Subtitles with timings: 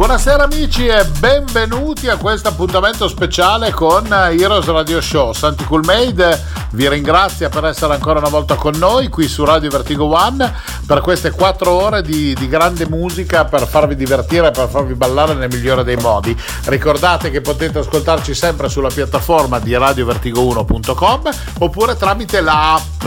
[0.00, 5.34] Buonasera amici e benvenuti a questo appuntamento speciale con Heroes Radio Show.
[5.34, 10.06] Santi Coolmade vi ringrazia per essere ancora una volta con noi qui su Radio Vertigo
[10.06, 10.50] One
[10.86, 15.50] per queste quattro ore di, di grande musica per farvi divertire per farvi ballare nel
[15.52, 16.34] migliore dei modi.
[16.64, 23.06] Ricordate che potete ascoltarci sempre sulla piattaforma di radiovertigo1.com oppure tramite l'app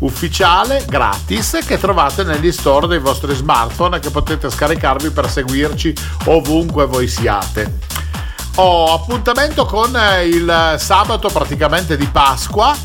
[0.00, 5.94] ufficiale gratis che trovate negli store dei vostri smartphone che potete scaricarvi per seguirci
[6.32, 7.78] ovunque voi siate.
[8.56, 12.76] Ho appuntamento con il sabato praticamente di Pasqua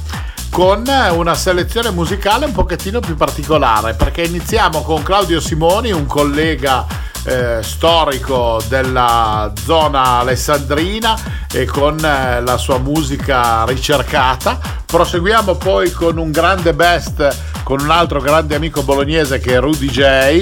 [0.50, 6.86] con una selezione musicale un pochettino più particolare perché iniziamo con Claudio Simoni, un collega
[7.24, 14.60] eh, storico della zona alessandrina e con eh, la sua musica ricercata.
[14.86, 19.88] Proseguiamo poi con un grande best con un altro grande amico bolognese che è Rudy
[19.90, 20.42] J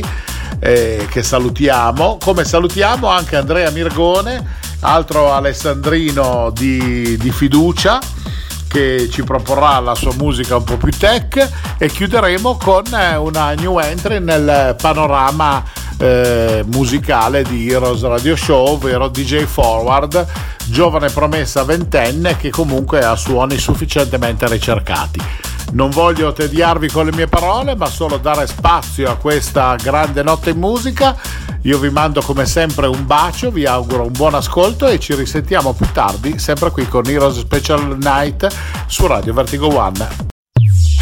[0.59, 4.43] eh, che salutiamo, come salutiamo anche Andrea Mirgone,
[4.81, 7.99] altro alessandrino di, di fiducia
[8.67, 13.53] che ci proporrà la sua musica un po' più tech e chiuderemo con eh, una
[13.53, 15.63] new entry nel panorama
[15.97, 20.25] eh, musicale di Heroes Radio Show, ovvero DJ Forward,
[20.65, 25.21] giovane promessa ventenne che comunque ha suoni sufficientemente ricercati.
[25.71, 30.51] Non voglio tediarvi con le mie parole, ma solo dare spazio a questa grande notte
[30.51, 31.15] in musica.
[31.63, 35.73] Io vi mando come sempre un bacio, vi auguro un buon ascolto e ci risentiamo
[35.73, 38.47] più tardi, sempre qui con Heroes Special Night
[38.87, 40.34] su Radio Vertigo One.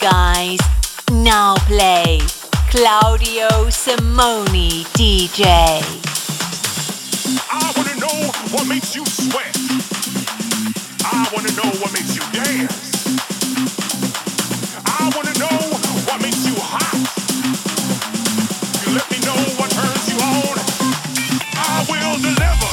[0.00, 0.58] Guys,
[1.12, 2.18] now play
[2.70, 5.44] Claudio Simoni DJ.
[7.50, 9.54] I wanna know what makes you sweat.
[11.04, 13.04] I wanna know what makes you dance.
[14.86, 15.58] I wanna know
[16.08, 16.96] what makes you hot.
[18.86, 20.56] You let me know what turns you on.
[21.52, 22.70] I will deliver.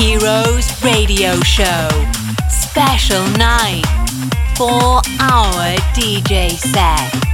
[0.00, 1.88] Heroes Radio Show.
[2.48, 3.82] Special night.
[4.56, 7.33] Four hour DJ set.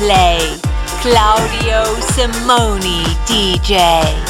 [0.00, 0.40] Play
[1.02, 4.29] Claudio Simoni DJ.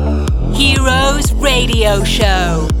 [0.61, 2.80] Heroes Radio Show.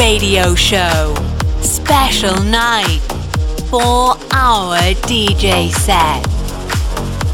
[0.00, 1.14] Radio Show.
[1.60, 3.00] Special night.
[3.68, 6.24] Four hour DJ set.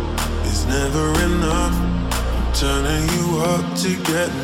[0.52, 1.74] is never enough.
[2.36, 3.96] I'm turning you up to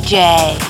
[0.00, 0.69] DJ.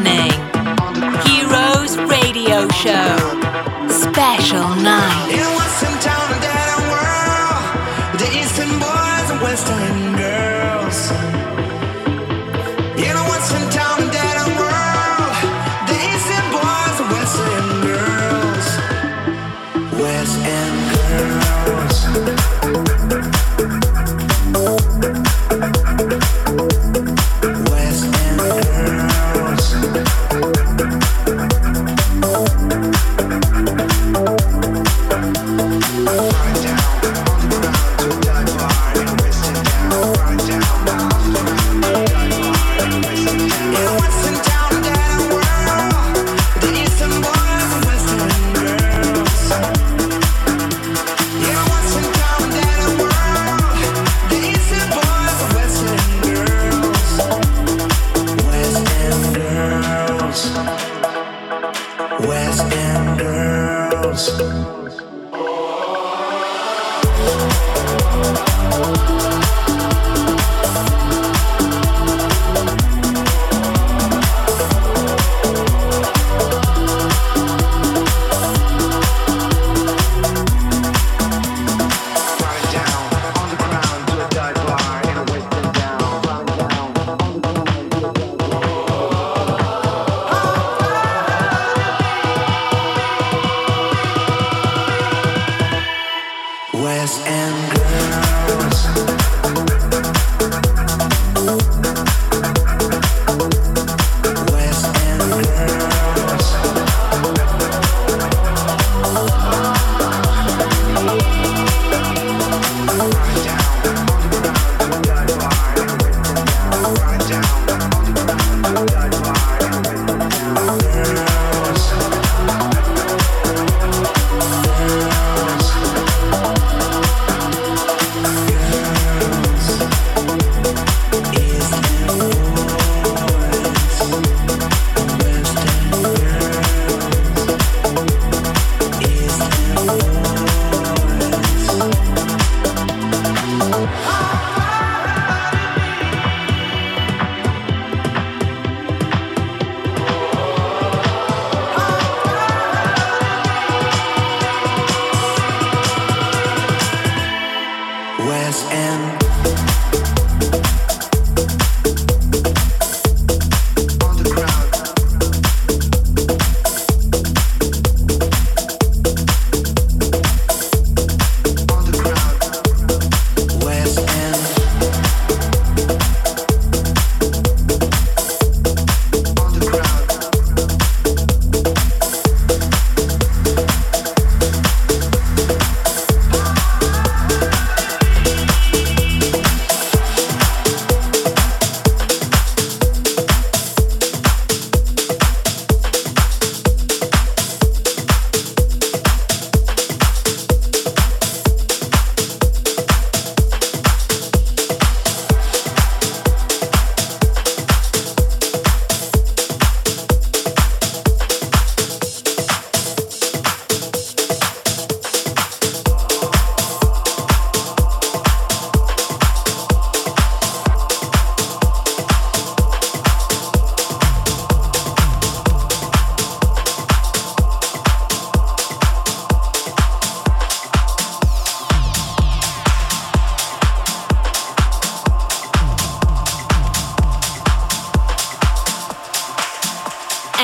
[0.00, 0.37] Listening.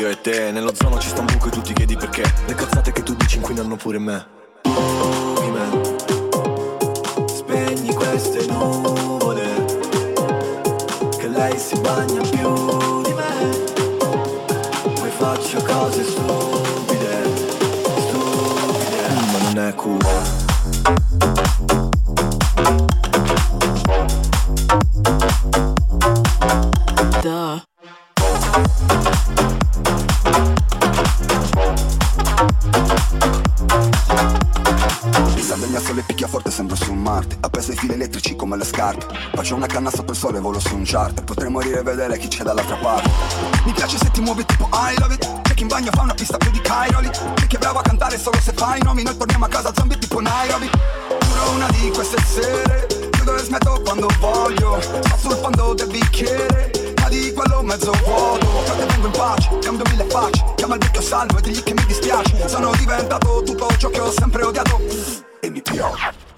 [0.00, 0.50] Io e te.
[0.50, 2.22] Nello zono ci sta un buco e tu ti chiedi perché.
[2.46, 4.39] Le cazzate che tu dici inquinano pure me
[40.90, 43.10] volo su un charter Potrei morire e vedere chi c'è dall'altra parte.
[43.64, 46.14] Mi piace se ti muovi tipo I love it C'è chi in bagno fa una
[46.14, 49.02] pista più di Cairoli C'è chi è bravo a cantare solo se fa i nomi
[49.02, 50.70] Noi torniamo a casa zombie tipo Nairobi.
[51.20, 56.94] Giuro una di queste sere Chiudo e smetto quando voglio Sto sul fondo del bicchiere
[57.00, 58.46] Ma di quello mezzo vuoto.
[58.64, 61.84] Frate vengo in pace, cambio mille facce Chiama il vecchio salvo e digli che mi
[61.86, 62.48] dispiace.
[62.48, 64.80] Sono diventato tutto ciò che ho sempre odiato.
[65.40, 66.28] E mi piace.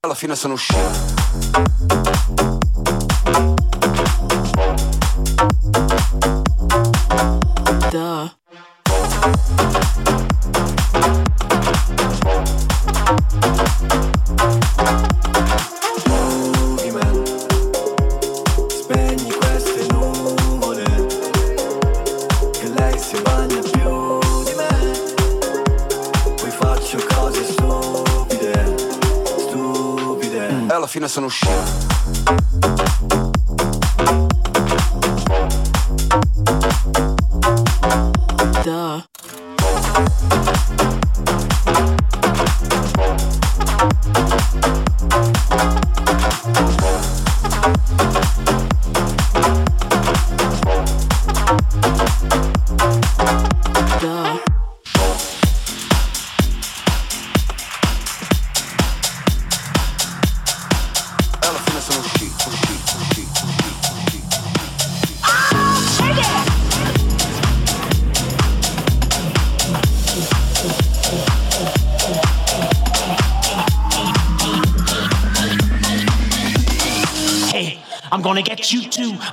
[0.00, 2.09] Alla fine sono uscito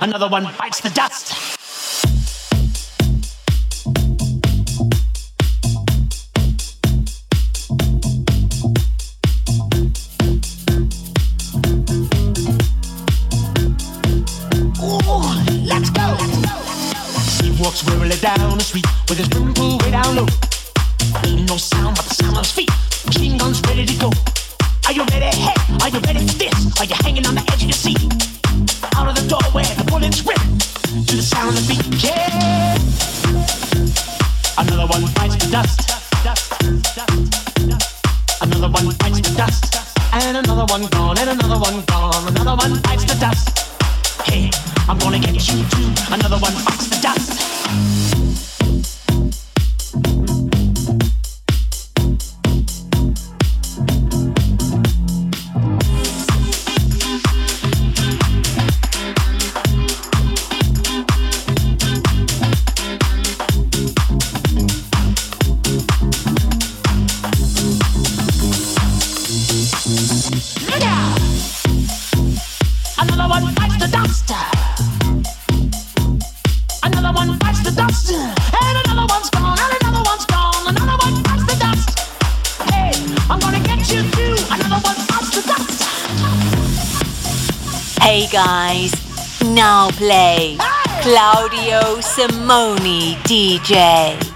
[0.08, 0.88] Another one bites the
[92.18, 94.27] Simoni DJ.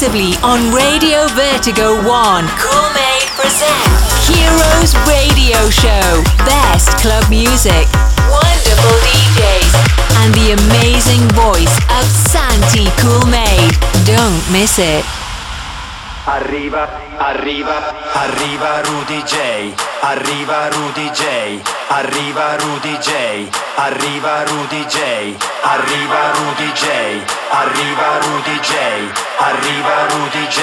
[0.00, 2.48] Exclusively on Radio Vertigo 1.
[2.56, 3.92] Cool Made present
[4.24, 6.24] Heroes Radio Show.
[6.48, 7.84] Best club music,
[8.32, 9.76] wonderful DJs,
[10.24, 13.76] and the amazing voice of Santy Cool Made.
[14.08, 15.04] Don't miss it.
[16.24, 16.88] Arriva,
[17.18, 28.74] arriva, arriva Rudeejay, arriva Rudeejay, arriva Rudeejay, arriva Rudeejay, arriva Rudeejay, arriva Rudy J,
[29.40, 30.62] arriva Rudy J,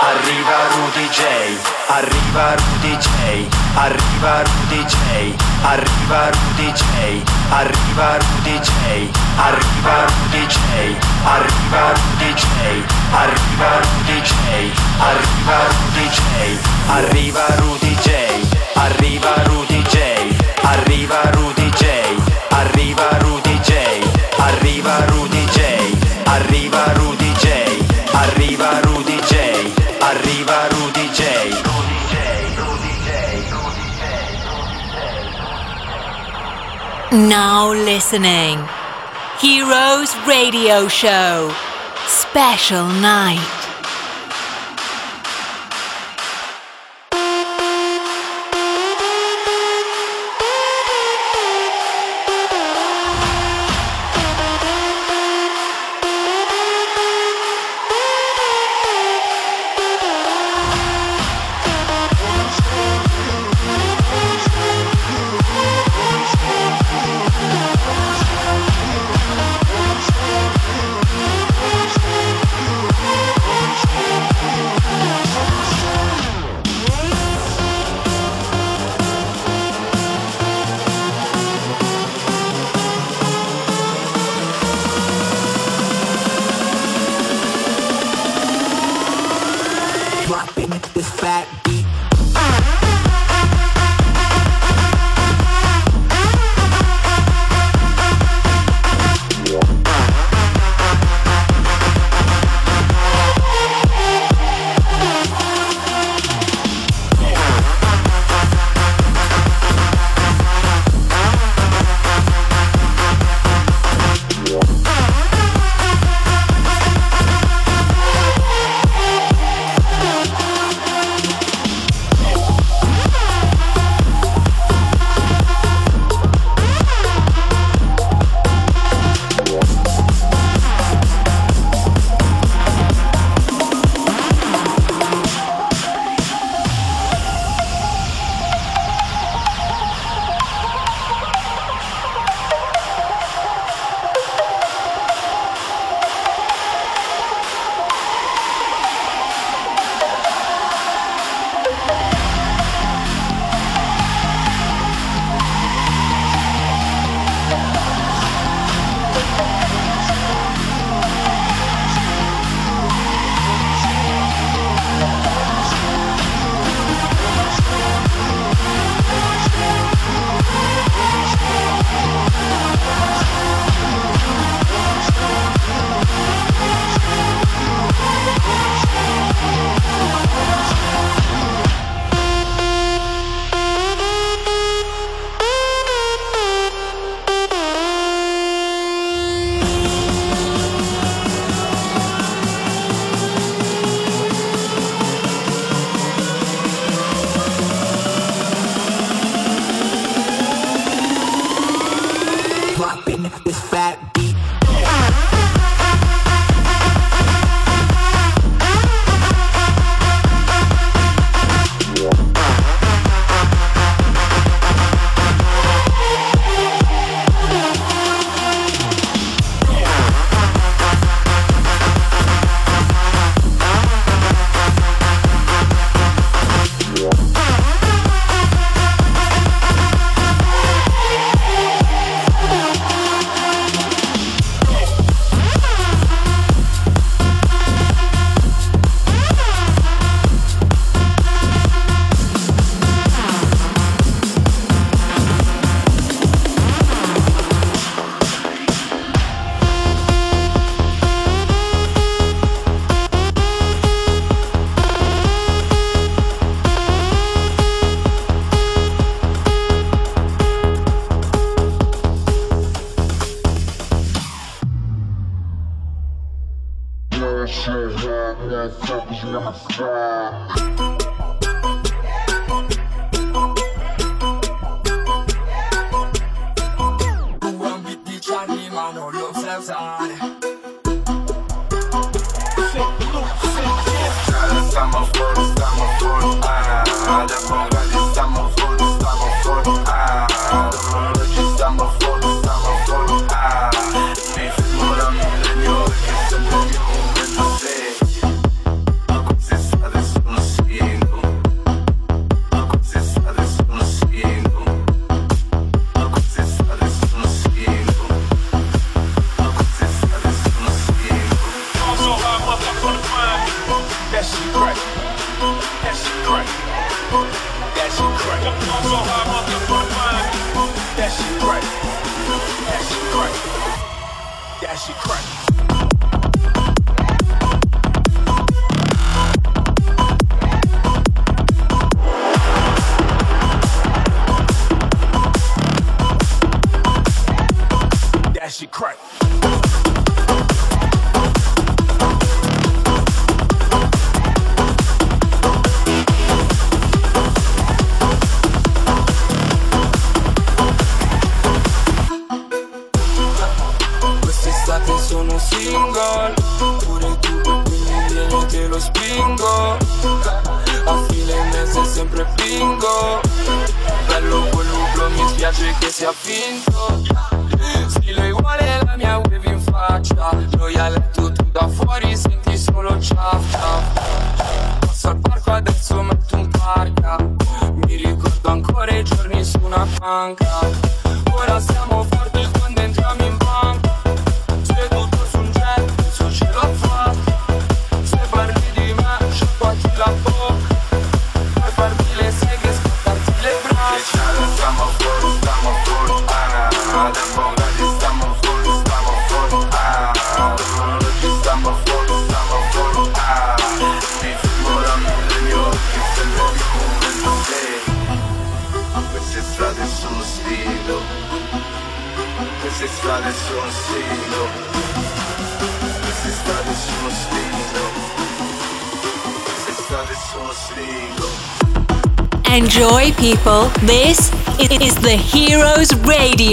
[0.00, 1.58] arriva Rudy J,
[1.88, 10.98] arriva Rudy J, arriva Rudy J, arriva Rudy J, arriva Rudy J, arriva Rudy J,
[11.28, 12.46] arriva Rudy J,
[13.12, 14.44] arriva Rudy J,
[14.80, 18.08] arriva Rudy J, arriva Rudy J,
[18.74, 20.00] arriva Rudy J,
[20.64, 21.84] arriva Rudy J,
[22.48, 23.72] arriva Rudy J,
[24.38, 25.33] arriva Rudy
[26.74, 31.62] arriva Rudy J, arriva Rudy J, arriva Rudy J.
[37.12, 38.58] Now listening.
[39.38, 41.52] Heroes Radio Show.
[42.08, 43.53] Special night.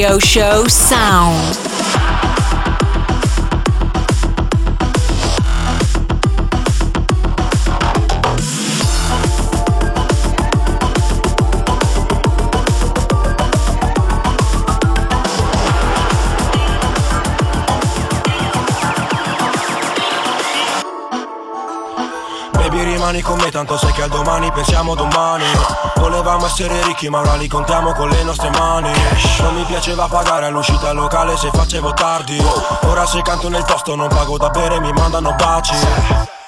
[0.02, 1.60] Radio Show sound.
[22.54, 25.81] Baby rimani con me tanto sai che al domani pensiamo domani
[26.52, 28.92] essere ricchi ma ora li contiamo con le nostre mani.
[29.40, 32.38] Non mi piaceva pagare all'uscita locale se facevo tardi.
[32.84, 36.41] Ora se canto nel posto non pago da bere mi mandano baci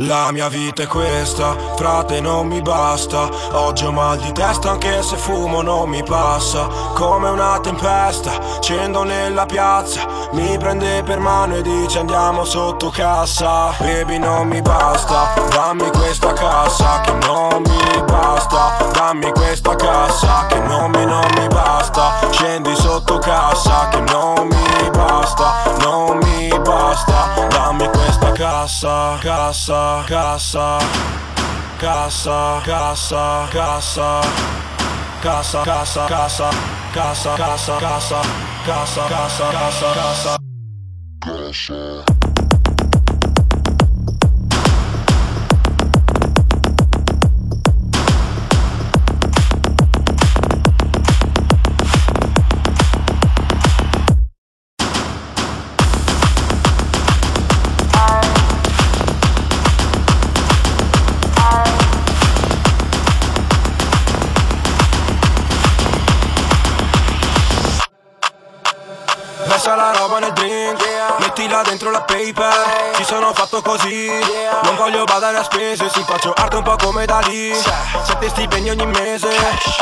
[0.00, 3.28] la mia vita è questa, frate non mi basta.
[3.52, 6.68] Oggi ho mal di testa anche se fumo non mi passa.
[6.94, 10.06] Come una tempesta, scendo nella piazza.
[10.32, 13.74] Mi prende per mano e dice andiamo sotto cassa.
[13.78, 20.58] Baby non mi basta, dammi questa cassa Che non mi basta, dammi questa cassa Che
[20.60, 22.12] non mi, non mi basta.
[22.30, 24.57] Scendi sotto cassa Che non mi
[25.28, 30.78] basta, non mi basta Dammi questa cassa, cassa, cassa
[31.76, 34.20] Cassa, cassa, cassa
[35.20, 36.50] Cassa, cassa, cassa
[36.92, 38.20] Cassa, cassa, cassa
[38.64, 40.36] Cassa, cassa, cassa, cassa
[41.20, 42.07] Cassa
[78.58, 79.28] Stipendi ogni mese.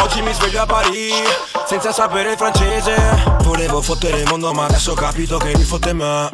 [0.02, 1.24] Oggi mi sveglio a Parigi
[1.66, 2.94] Senza sapere il francese.
[3.40, 6.28] Volevo fottere il mondo ma adesso ho capito che mi fotte me.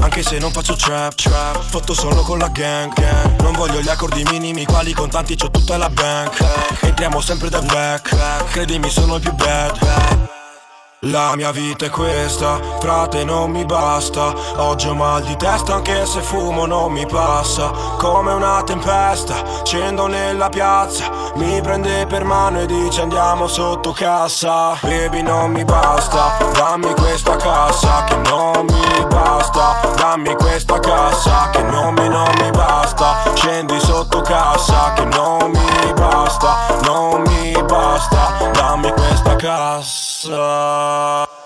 [0.00, 3.42] Anche se non faccio trap trap Fotto solo con la gang gang.
[3.42, 6.44] Non voglio gli accordi minimi Quali contanti c'ho tutta la bank.
[6.80, 8.44] Entriamo sempre da back.
[8.50, 10.39] Credimi sono il più bad
[11.04, 14.34] La mia vita è questa, frate non mi basta.
[14.56, 17.70] Oggi ho mal di testa anche se fumo non mi passa.
[17.96, 21.32] Come una tempesta, scendo nella piazza.
[21.36, 24.76] Mi prende per mano e dice andiamo sotto cassa.
[24.82, 31.62] Baby non mi basta, dammi questa cassa Che non mi basta, dammi questa cassa Che
[31.62, 33.22] non mi, non mi basta.
[33.36, 38.50] Scendi sotto cassa Che non mi basta, non mi basta.
[38.52, 40.34] Dammi questa cassa So.
[40.34, 41.39] Uh,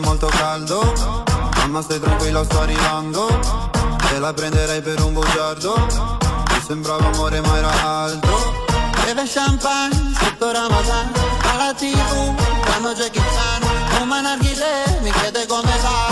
[0.00, 0.94] molto caldo.
[1.56, 3.26] Mamma stai tranquilla sto arrivando.
[4.08, 5.74] Te la prenderei per un bugiardo.
[6.50, 7.72] Mi sembrava amore ma era
[8.04, 8.66] altro.
[9.04, 11.12] Beve champagne sotto Ramadan.
[11.52, 16.08] Alla tv quando Jackie Chan Un manarghile mi chiede come va.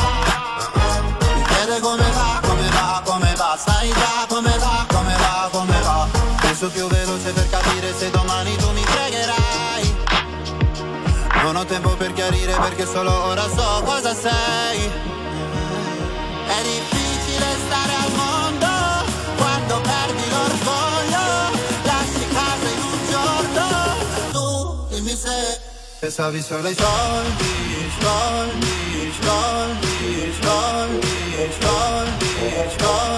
[1.34, 3.58] Mi chiede come va, come va, come va.
[3.64, 6.06] Sai già come va, come va, come va.
[6.40, 8.82] Penso più veloce per capire se domani tu mi
[11.48, 14.80] Non ho tempo per chiarire perché solo ora so cosa sei
[16.46, 18.66] È difficile stare al mondo
[19.34, 21.26] Quando perdi l'orgoglio
[21.84, 23.66] Lasci casa in un giorno
[24.30, 25.58] Tu dimmi se
[26.00, 32.26] Pensavi solo ai soldi, soldi, soldi, soldi, soldi,
[32.78, 33.17] soldi,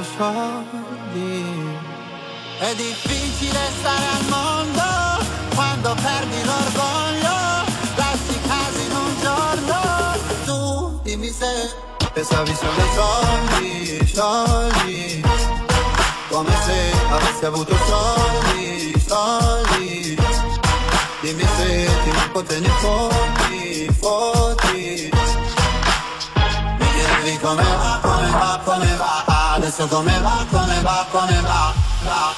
[0.00, 1.78] Voluto soldi
[2.58, 5.24] È difficile stare al mondo
[5.54, 7.38] Quando perdi l'orgoglio
[7.96, 10.18] Lasci casa in un giorno.
[10.44, 15.24] Tu dimmi se Pensavi solo ai soldi, soldi.
[16.28, 20.16] Come se avessi avuto soldi, soldi.
[21.20, 25.10] Dimmi se ti manco te ne fotti, fotti
[26.78, 27.89] Mi chiedevi come
[29.70, 31.72] Come va, come va, come va,
[32.02, 32.34] va.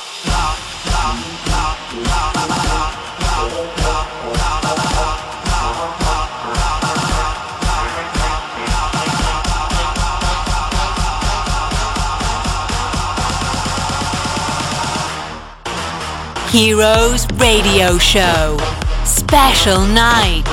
[16.53, 18.59] Heroes Radio Show.
[19.07, 20.47] Special night.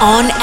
[0.00, 0.35] On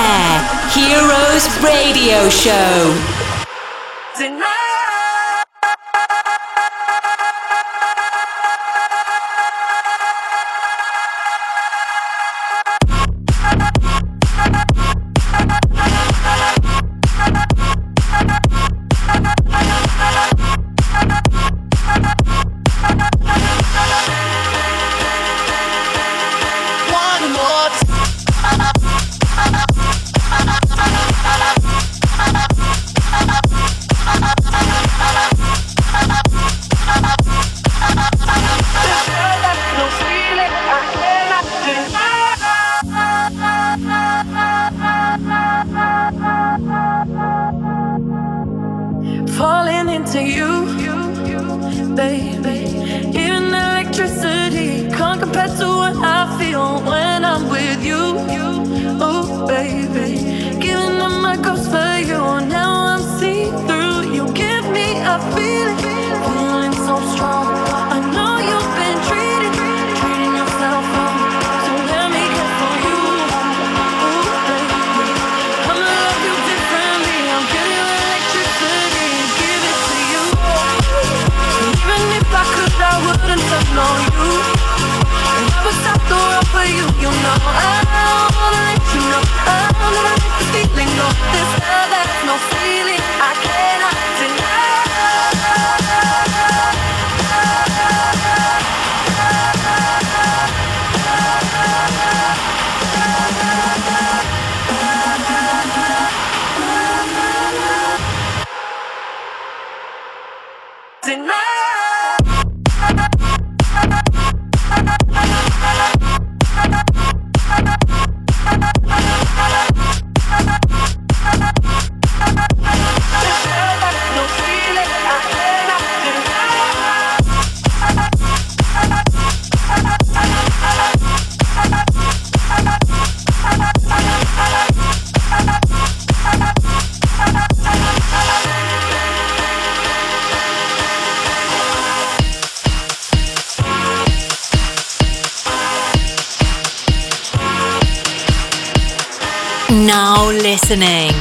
[150.74, 151.14] listening.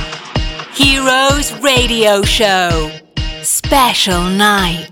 [0.72, 2.90] Heroes Radio Show.
[3.42, 4.91] Special night.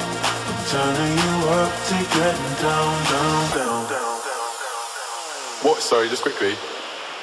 [0.73, 4.15] I'm turning you up to getting down, down, down, down.
[5.67, 5.81] What?
[5.81, 6.53] Sorry, just quickly.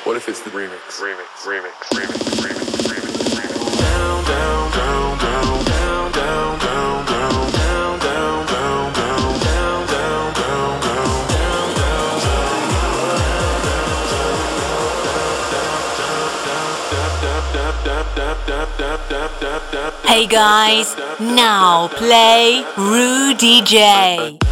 [0.04, 1.00] What if it's the remix?
[1.00, 3.78] Remix, remix, remix, remix, remix, remix.
[3.80, 10.68] Down, down, down, down, down, down, down, down, down, down, down, down, down, down,
[17.88, 18.68] down,
[19.08, 24.47] down, down, down, Hey guys, now play Rudeejay.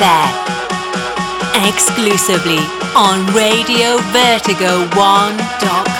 [0.00, 0.32] set.
[1.68, 2.56] Exclusively
[2.96, 5.99] on Radio Vertigo 1.com.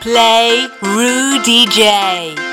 [0.00, 2.47] play Rudeejay.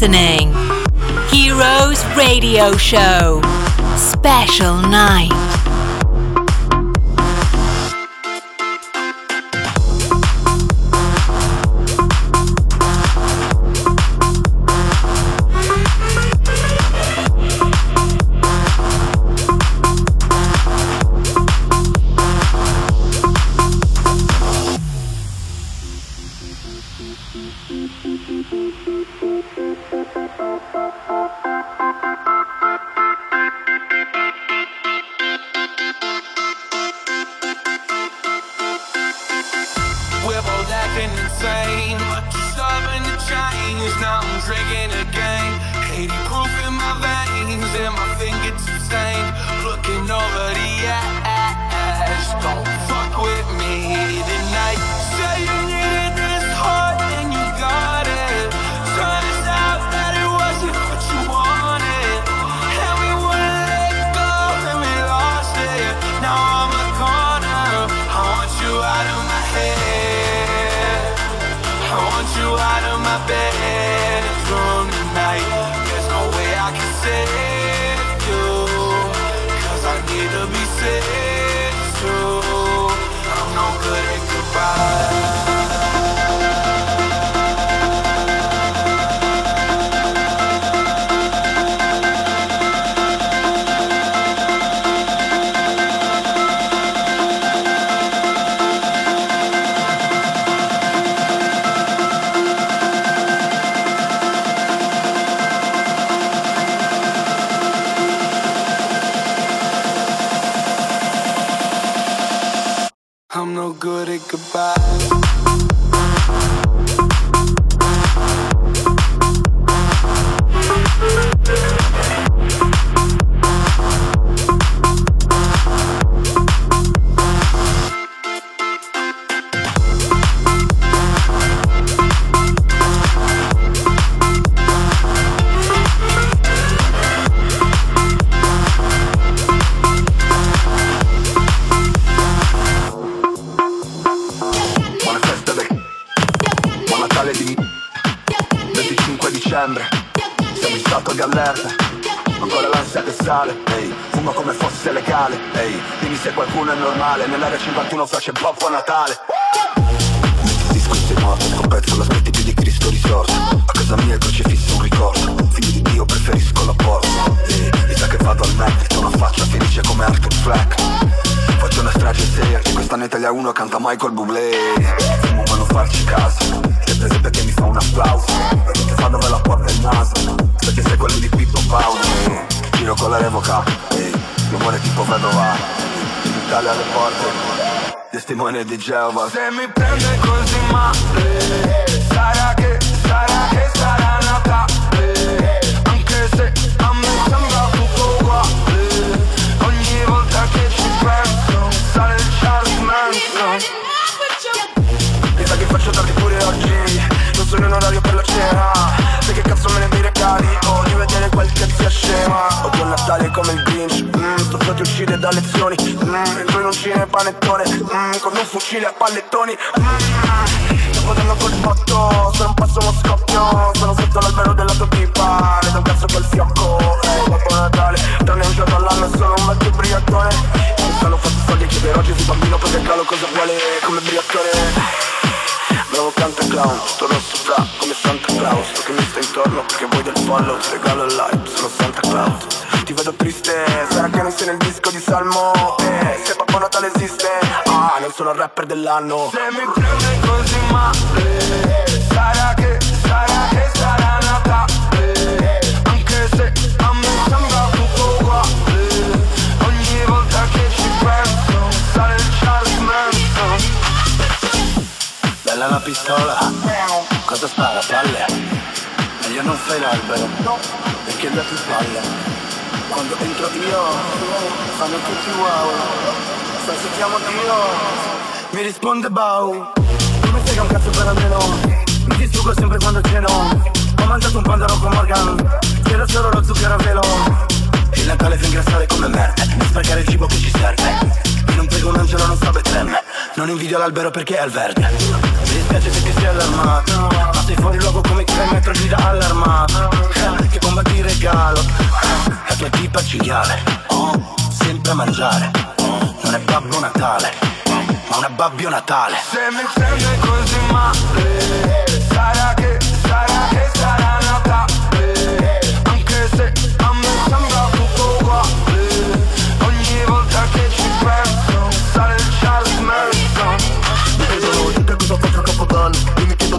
[0.00, 0.52] Listening.
[1.28, 3.40] Heroes Radio Show.
[3.96, 5.47] Special night.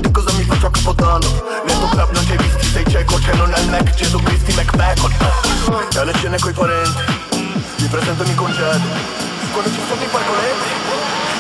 [0.02, 1.44] Di cosa mi faccio a Capodanno?
[1.66, 4.54] Nel tuo club non c'hai visti, sei cieco C'è non è il Mac, Gesù Cristi,
[4.54, 5.14] McBacon
[5.94, 7.04] E alle cene coi parenti
[7.78, 9.18] Mi presento e mi congedo.
[9.52, 10.70] Quando ci sono i parcoletti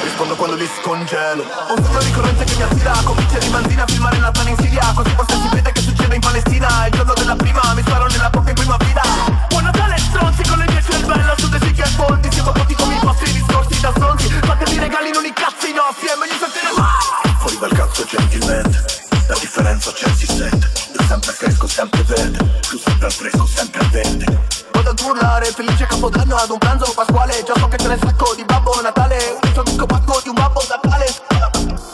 [0.01, 1.43] Rispondo quando li scongelo.
[1.43, 4.57] Ho un sogno ricorrente che mi attira Con bicchieri di manzina a filmare Natale in
[4.57, 6.87] Siria Così forse si vede che succede in Palestina.
[6.87, 9.01] Il giorno della prima mi sparo nella in prima fila.
[9.49, 12.95] Buon Natale stronzi con le mie cervello Su dei siti e fonti Siamo tutti come
[12.95, 17.18] i vostri discorsi da stronzi Fatemi regali non i cazzi nostri E meglio sentire mai
[17.59, 18.85] dal cazzo gentilmente
[19.27, 20.71] La differenza c'è si sente.
[20.93, 22.59] Io sempre fresco, sempre verde.
[22.61, 24.25] Tu sempre al fresco, sempre al verde.
[24.71, 27.43] Vado ad urlare, felice capodanno ad un pranzo pasquale.
[27.43, 29.17] Già so che c'è nel sacco di Babbo Natale.
[29.33, 31.13] Un disco disco pacco di un Babbo Natale.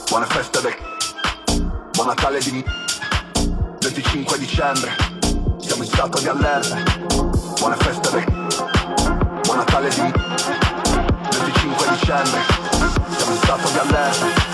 [0.07, 0.75] Buona festa del...
[1.91, 2.63] Buon Natale di...
[3.81, 4.95] 25 dicembre.
[5.59, 6.75] Siamo in stato di allerta.
[7.59, 8.23] Buona festa del...
[9.43, 10.13] Buon Natale di...
[11.31, 12.39] 25 dicembre.
[13.17, 14.44] Siamo in stato di allerta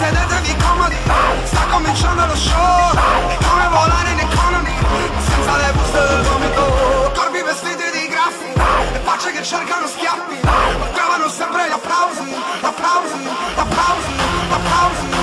[0.00, 0.96] sedetevi comodi.
[1.44, 2.94] Sta cominciando lo show.
[3.28, 4.74] È come volare in economy
[5.28, 8.50] Senza le buste del vomito Corpi vestiti di graffi
[8.94, 10.38] E facce che cercano schiaffi.
[10.42, 14.12] Ma trovano sempre gli applausi Applausi, applausi,
[14.48, 15.19] applausi Applausi,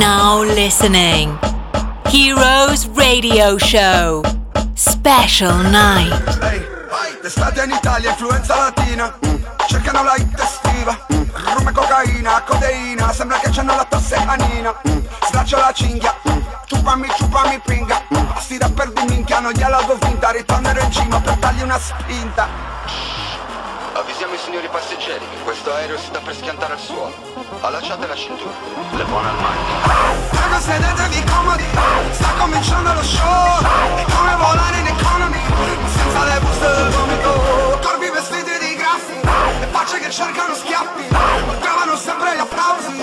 [0.00, 1.38] Now listening.
[2.06, 4.22] Heroes Radio Show.
[4.74, 6.10] Special night.
[6.40, 6.64] Ehi,
[7.20, 9.14] l'estate in Italia, influenza latina.
[9.68, 10.98] Cercano la hit estiva.
[11.54, 13.12] Rum e cocaina, codeina.
[13.12, 14.74] Sembra che c'hanno la tosse canina
[15.28, 16.14] Slaccio la cinghia.
[16.64, 18.02] Ciupami, ciupami, pinga.
[18.08, 21.78] A sti rapper di minchia non gliela do vinta Ritornerò in cima per dargli una
[21.78, 22.48] spinta
[23.92, 25.24] Avvisiamo i signori passeggeri.
[25.28, 27.12] Che questo aereo si sta per schiantare al suolo.
[27.60, 28.50] Allacciate la cintura.
[28.92, 30.30] Le buone al manico.
[30.30, 31.64] Raga sedetevi comodi.
[32.12, 33.58] Sta cominciando lo show.
[33.96, 35.42] È come volare in economy.
[35.86, 37.78] Senza le buste del vomito.
[37.82, 39.18] Corpi vestiti di graffi.
[39.60, 41.08] E facce che cercano schiaffi.
[41.10, 43.02] Ma trovano sempre gli applausi,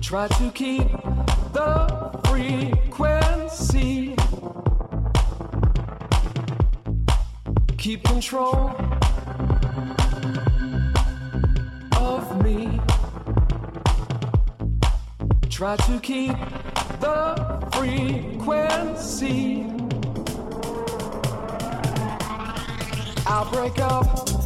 [0.00, 0.88] Try to keep
[1.52, 4.16] the frequency.
[7.78, 8.70] Keep control
[11.96, 12.80] of me.
[15.48, 16.36] Try to keep
[17.06, 19.64] the frequency.
[23.26, 24.45] I'll break up.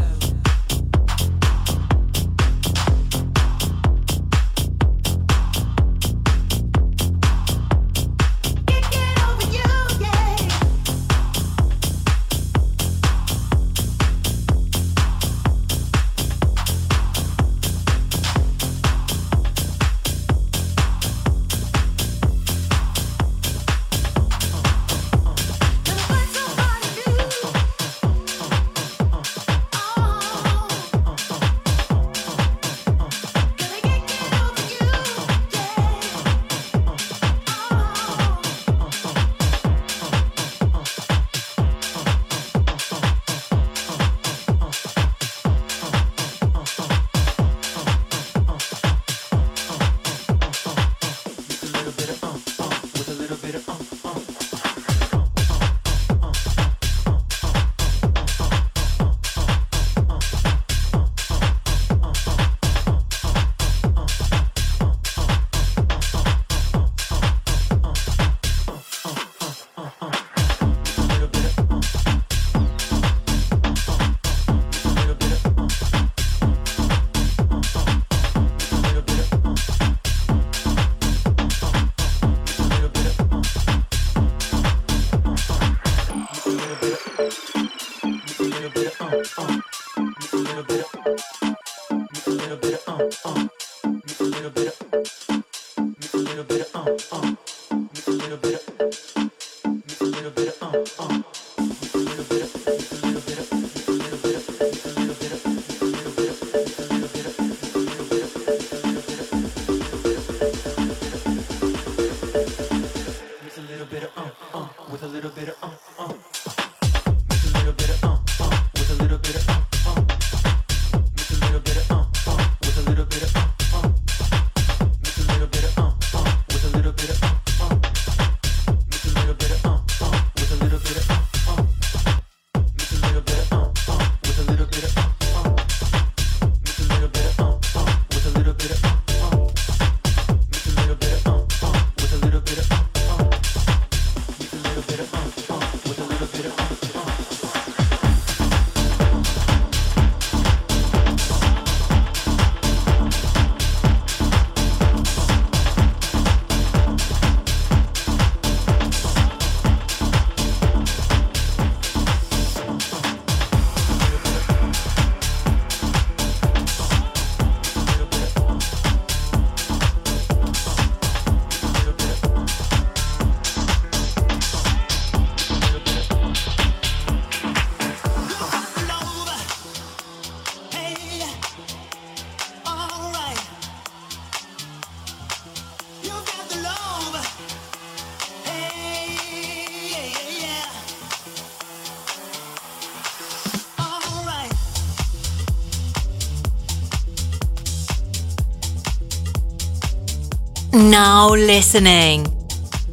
[200.91, 202.25] Now listening.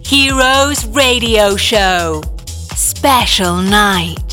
[0.04, 2.22] Heroes Radio Show.
[2.76, 4.27] Special night.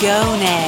[0.00, 0.46] Mirgone.
[0.46, 0.67] Cause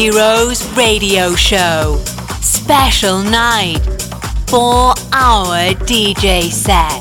[0.00, 2.00] Heroes Radio Show.
[2.40, 3.80] Special night.
[4.46, 6.97] Four hour DJ set.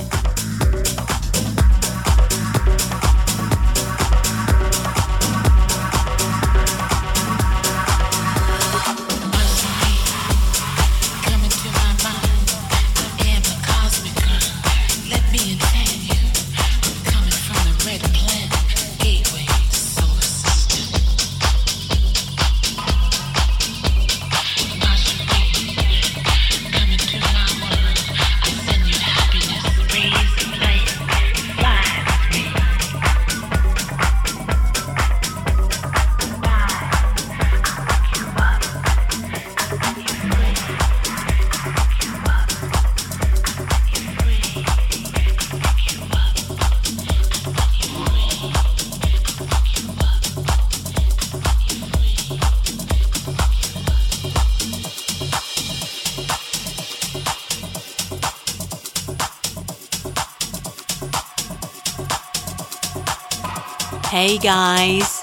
[64.47, 65.21] Guys,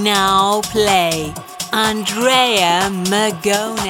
[0.00, 1.34] now play
[1.74, 3.89] Andrea Mirgone.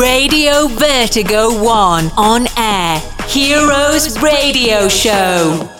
[0.00, 3.02] Radio Vertigo 1 on air.
[3.28, 5.79] Heroes Radio Show.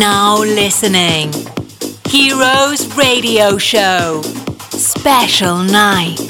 [0.00, 1.30] Now listening.
[2.08, 4.22] Heroes Radio Show.
[4.70, 6.29] Special night.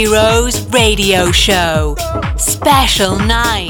[0.00, 1.94] Heroes Radio Show.
[2.38, 3.69] Special night.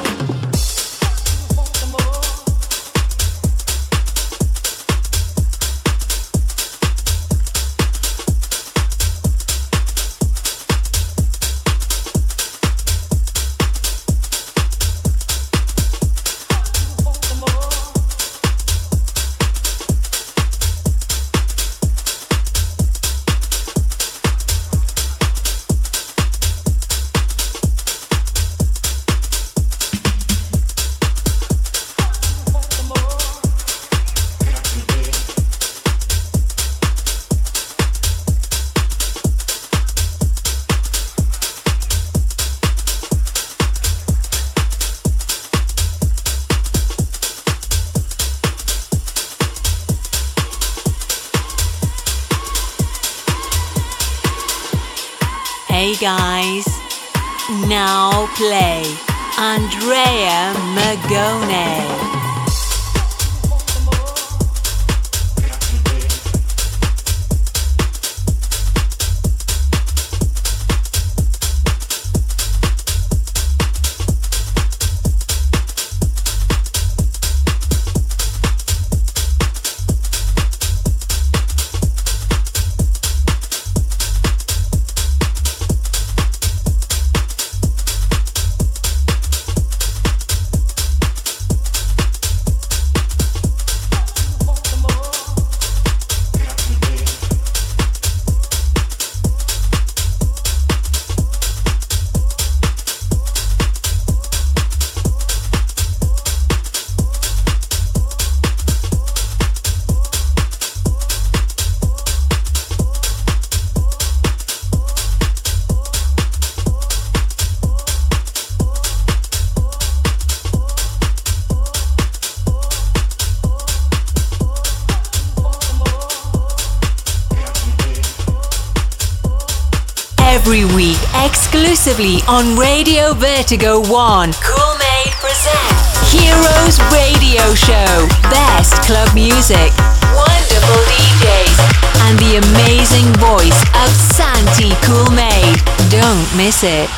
[132.01, 134.33] Exclusively on Radio Vertigo 1.
[134.33, 135.77] Cool Made present
[136.09, 138.07] Heroes Radio Show.
[138.29, 139.71] Best club music,
[140.15, 141.59] wonderful DJs,
[142.07, 145.61] and the amazing voice of Santy Cool Made.
[145.91, 146.89] Don't miss it.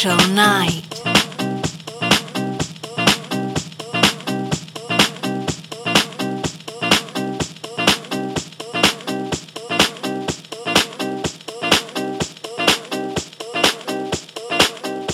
[0.00, 0.82] Special night.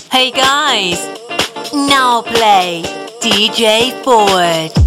[0.09, 1.01] Hey guys,
[1.73, 2.83] now play
[3.19, 4.86] DJ Forward.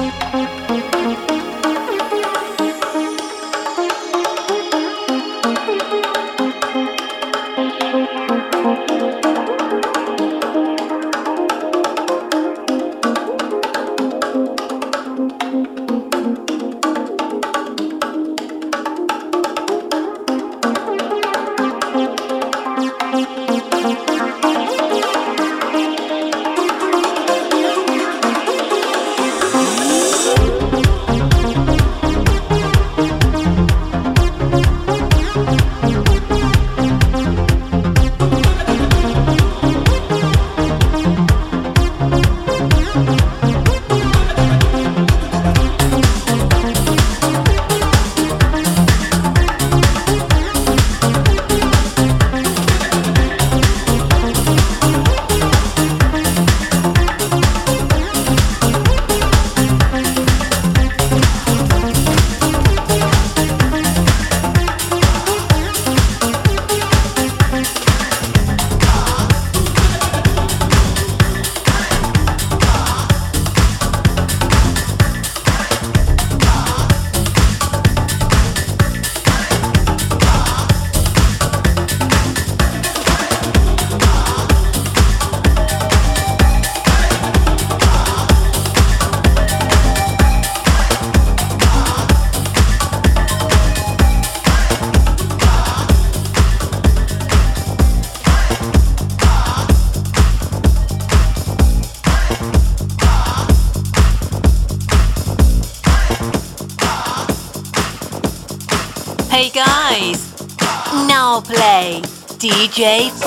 [112.71, 113.20] DJ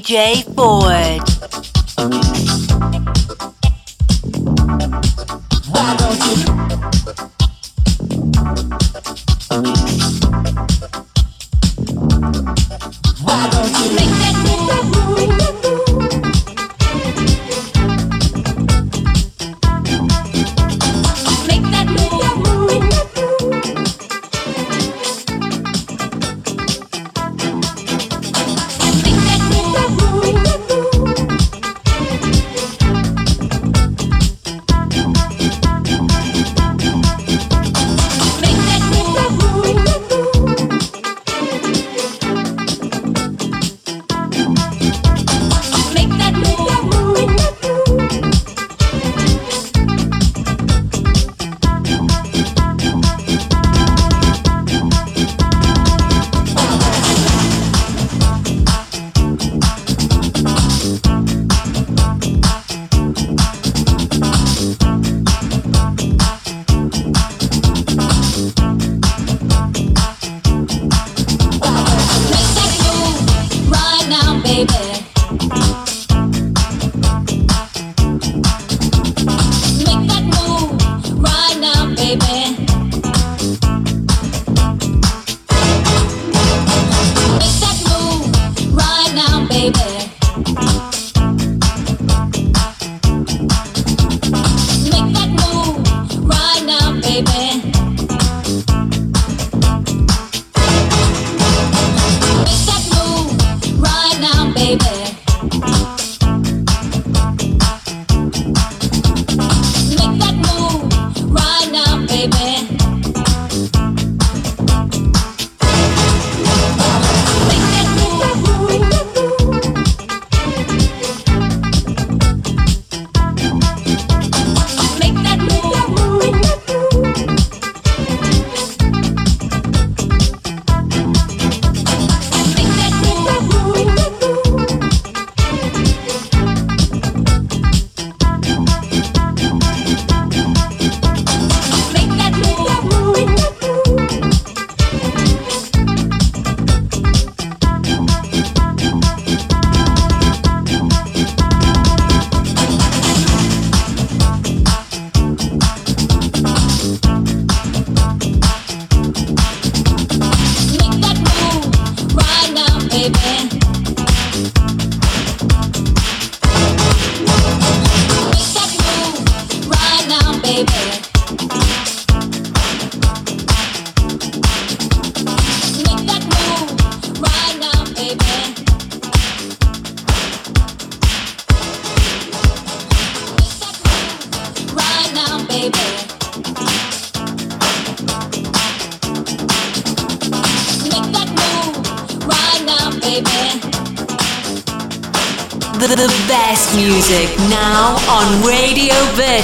[0.00, 0.49] DJ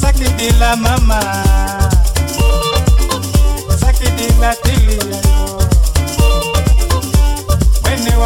[0.00, 1.20] sakidila mama.
[3.80, 5.62] Sakidila tiliyayo
[7.84, 8.16] wene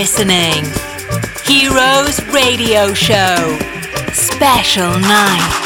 [0.00, 0.62] listening.
[1.46, 3.58] Heroes Radio Show.
[4.12, 5.65] Special Night.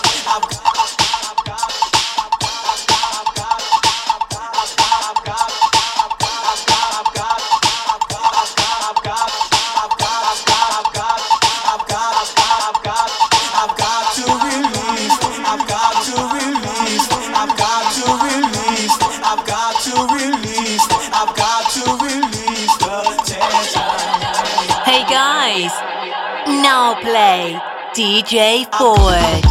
[28.21, 29.50] DJ Ford.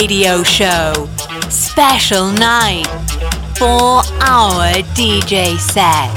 [0.00, 1.08] Radio Show.
[1.50, 2.86] Special night.
[3.58, 6.10] Four hour DJ set.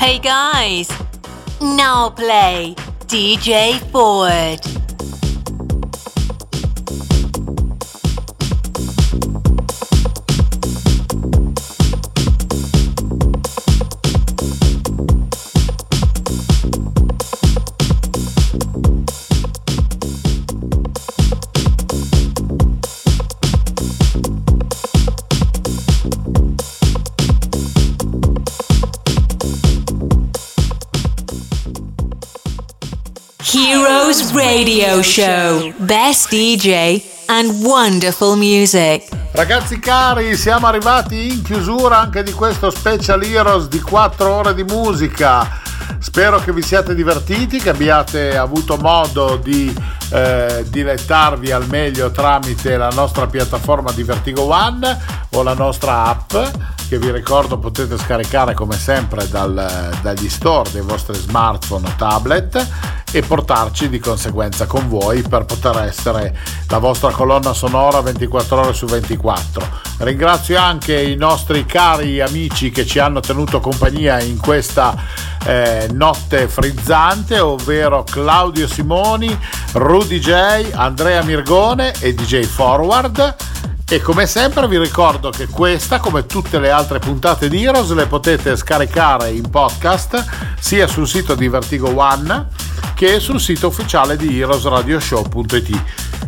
[0.00, 0.88] Hey guys,
[1.60, 2.74] now play
[3.06, 4.59] DJ Forward.
[35.02, 35.72] Show.
[35.78, 39.08] Best DJ and wonderful music.
[39.32, 44.64] Ragazzi cari, siamo arrivati in chiusura anche di questo Special Heroes di 4 ore di
[44.64, 45.60] musica.
[45.98, 49.74] Spero che vi siate divertiti, che abbiate avuto modo di
[50.10, 54.98] eh, dilettarvi al meglio tramite la nostra piattaforma di Vertigo One
[55.30, 56.32] o la nostra app
[56.90, 62.66] che vi ricordo potete scaricare come sempre dal, dagli store dei vostri smartphone o tablet
[63.12, 66.36] e portarci di conseguenza con voi per poter essere
[66.68, 69.66] la vostra colonna sonora 24 ore su 24.
[69.98, 74.94] Ringrazio anche i nostri cari amici che ci hanno tenuto compagnia in questa
[75.44, 79.36] eh, notte frizzante, ovvero Claudio Simoni,
[79.72, 83.36] Rudy J, Andrea Mirgone e DJ Forward.
[83.92, 88.06] E come sempre vi ricordo che questa, come tutte le altre puntate di Heroes, le
[88.06, 90.24] potete scaricare in podcast
[90.60, 92.59] sia sul sito di Vertigo One
[93.00, 95.82] che sul sito ufficiale di heroesradioshow.it.